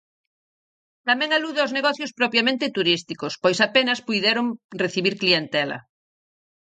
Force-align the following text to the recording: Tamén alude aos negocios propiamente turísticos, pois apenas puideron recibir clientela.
Tamén 1.07 1.29
alude 1.37 1.59
aos 1.61 1.75
negocios 1.77 2.11
propiamente 2.19 2.73
turísticos, 2.77 3.33
pois 3.43 3.57
apenas 3.67 4.03
puideron 4.07 4.45
recibir 4.83 5.13
clientela. 5.21 5.77